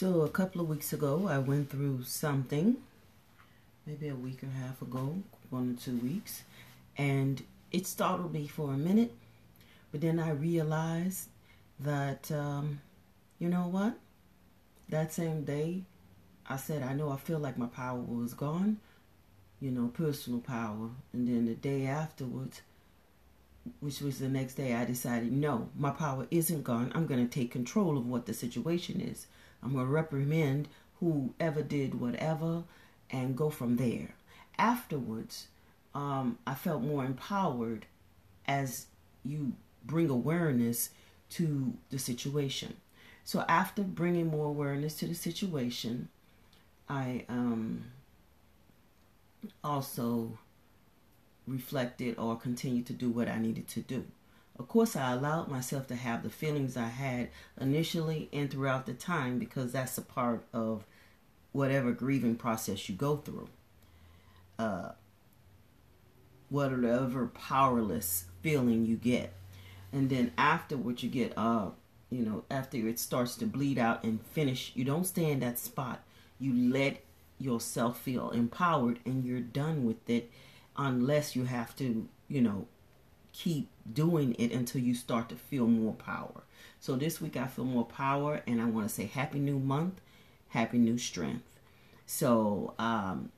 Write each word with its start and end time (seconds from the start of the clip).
So, 0.00 0.22
a 0.22 0.30
couple 0.30 0.62
of 0.62 0.68
weeks 0.70 0.94
ago, 0.94 1.28
I 1.28 1.36
went 1.36 1.68
through 1.68 2.04
something, 2.04 2.78
maybe 3.84 4.08
a 4.08 4.14
week 4.14 4.42
and 4.42 4.50
a 4.50 4.66
half 4.66 4.80
ago, 4.80 5.14
one 5.50 5.76
or 5.76 5.78
two 5.78 5.98
weeks, 5.98 6.42
and 6.96 7.42
it 7.70 7.86
startled 7.86 8.32
me 8.32 8.46
for 8.46 8.72
a 8.72 8.78
minute. 8.78 9.12
But 9.92 10.00
then 10.00 10.18
I 10.18 10.30
realized 10.30 11.28
that, 11.80 12.32
um, 12.32 12.80
you 13.38 13.50
know 13.50 13.68
what? 13.68 13.98
That 14.88 15.12
same 15.12 15.44
day, 15.44 15.82
I 16.48 16.56
said, 16.56 16.82
I 16.82 16.94
know 16.94 17.10
I 17.10 17.18
feel 17.18 17.38
like 17.38 17.58
my 17.58 17.66
power 17.66 18.00
was 18.00 18.32
gone, 18.32 18.78
you 19.60 19.70
know, 19.70 19.88
personal 19.88 20.40
power. 20.40 20.88
And 21.12 21.28
then 21.28 21.44
the 21.44 21.56
day 21.56 21.84
afterwards, 21.84 22.62
which 23.80 24.00
was 24.00 24.18
the 24.18 24.28
next 24.28 24.54
day, 24.54 24.74
I 24.74 24.84
decided, 24.84 25.32
no, 25.32 25.68
my 25.76 25.90
power 25.90 26.26
isn't 26.30 26.64
gone. 26.64 26.92
I'm 26.94 27.06
going 27.06 27.26
to 27.26 27.32
take 27.32 27.50
control 27.50 27.96
of 27.96 28.06
what 28.06 28.26
the 28.26 28.34
situation 28.34 29.00
is. 29.00 29.26
I'm 29.62 29.72
going 29.72 29.86
to 29.86 29.90
reprimand 29.90 30.68
whoever 31.00 31.62
did 31.62 32.00
whatever 32.00 32.64
and 33.10 33.36
go 33.36 33.50
from 33.50 33.76
there. 33.76 34.14
Afterwards, 34.58 35.48
um, 35.94 36.38
I 36.46 36.54
felt 36.54 36.82
more 36.82 37.04
empowered 37.04 37.86
as 38.46 38.86
you 39.24 39.54
bring 39.84 40.08
awareness 40.08 40.90
to 41.30 41.74
the 41.90 41.98
situation. 41.98 42.76
So 43.24 43.44
after 43.48 43.82
bringing 43.82 44.26
more 44.26 44.46
awareness 44.46 44.94
to 44.96 45.06
the 45.06 45.14
situation, 45.14 46.08
I 46.88 47.24
um, 47.28 47.84
also 49.62 50.38
reflected 51.50 52.18
or 52.18 52.36
continued 52.36 52.86
to 52.86 52.92
do 52.92 53.10
what 53.10 53.28
I 53.28 53.38
needed 53.38 53.68
to 53.68 53.80
do. 53.80 54.04
Of 54.58 54.68
course, 54.68 54.94
I 54.94 55.12
allowed 55.12 55.48
myself 55.48 55.86
to 55.88 55.96
have 55.96 56.22
the 56.22 56.30
feelings 56.30 56.76
I 56.76 56.88
had 56.88 57.30
initially 57.60 58.28
and 58.32 58.50
throughout 58.50 58.86
the 58.86 58.92
time 58.92 59.38
because 59.38 59.72
that's 59.72 59.96
a 59.98 60.02
part 60.02 60.44
of 60.52 60.84
whatever 61.52 61.92
grieving 61.92 62.36
process 62.36 62.88
you 62.88 62.94
go 62.94 63.16
through. 63.16 63.48
Uh, 64.58 64.90
whatever 66.50 67.28
powerless 67.28 68.24
feeling 68.42 68.84
you 68.84 68.96
get. 68.96 69.32
And 69.92 70.10
then 70.10 70.32
afterwards, 70.36 71.02
you 71.02 71.08
get, 71.08 71.32
uh, 71.36 71.70
you 72.10 72.24
know, 72.24 72.44
after 72.50 72.76
it 72.76 72.98
starts 72.98 73.36
to 73.36 73.46
bleed 73.46 73.78
out 73.78 74.04
and 74.04 74.20
finish, 74.20 74.72
you 74.74 74.84
don't 74.84 75.06
stay 75.06 75.30
in 75.30 75.40
that 75.40 75.58
spot. 75.58 76.02
You 76.38 76.52
let 76.52 77.02
yourself 77.38 77.98
feel 77.98 78.30
empowered 78.30 78.98
and 79.06 79.24
you're 79.24 79.40
done 79.40 79.86
with 79.86 80.08
it 80.10 80.30
unless 80.76 81.36
you 81.36 81.44
have 81.44 81.74
to, 81.76 82.08
you 82.28 82.40
know, 82.40 82.66
keep 83.32 83.68
doing 83.90 84.34
it 84.38 84.52
until 84.52 84.80
you 84.80 84.94
start 84.94 85.28
to 85.28 85.36
feel 85.36 85.66
more 85.66 85.94
power. 85.94 86.42
So 86.80 86.96
this 86.96 87.20
week 87.20 87.36
I 87.36 87.46
feel 87.46 87.64
more 87.64 87.84
power 87.84 88.42
and 88.46 88.60
I 88.60 88.64
want 88.64 88.88
to 88.88 88.94
say 88.94 89.06
happy 89.06 89.38
new 89.38 89.58
month, 89.58 90.00
happy 90.48 90.78
new 90.78 90.98
strength. 90.98 91.44
So 92.06 92.74
um, 92.78 93.30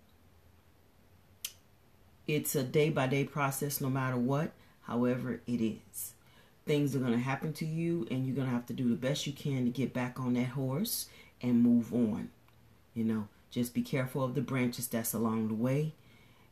it's 2.26 2.54
a 2.54 2.62
day 2.62 2.90
by 2.90 3.06
day 3.06 3.24
process 3.24 3.80
no 3.80 3.90
matter 3.90 4.16
what, 4.16 4.52
however 4.82 5.40
it 5.46 5.60
is. 5.60 6.14
Things 6.64 6.94
are 6.94 7.00
going 7.00 7.12
to 7.12 7.18
happen 7.18 7.52
to 7.54 7.66
you 7.66 8.06
and 8.10 8.24
you're 8.24 8.36
going 8.36 8.46
to 8.46 8.54
have 8.54 8.66
to 8.66 8.72
do 8.72 8.88
the 8.88 8.94
best 8.94 9.26
you 9.26 9.32
can 9.32 9.64
to 9.64 9.70
get 9.70 9.92
back 9.92 10.20
on 10.20 10.34
that 10.34 10.48
horse 10.48 11.08
and 11.40 11.62
move 11.62 11.92
on. 11.92 12.30
You 12.94 13.04
know, 13.04 13.28
just 13.50 13.74
be 13.74 13.82
careful 13.82 14.22
of 14.22 14.34
the 14.34 14.40
branches 14.40 14.86
that's 14.86 15.12
along 15.12 15.48
the 15.48 15.54
way 15.54 15.94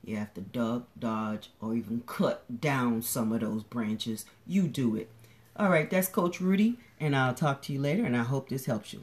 you 0.04 0.16
have 0.16 0.34
to 0.34 0.40
duck, 0.40 0.84
dodge, 0.98 1.50
or 1.60 1.74
even 1.74 2.02
cut 2.06 2.60
down 2.60 3.02
some 3.02 3.32
of 3.32 3.40
those 3.40 3.62
branches. 3.62 4.24
You 4.46 4.68
do 4.68 4.96
it. 4.96 5.10
All 5.56 5.68
right, 5.68 5.90
that's 5.90 6.08
Coach 6.08 6.40
Rudi, 6.40 6.78
and 6.98 7.14
I'll 7.14 7.34
talk 7.34 7.60
to 7.62 7.72
you 7.72 7.80
later, 7.80 8.04
and 8.04 8.16
I 8.16 8.22
hope 8.22 8.48
this 8.48 8.64
helps 8.66 8.92
you. 8.92 9.00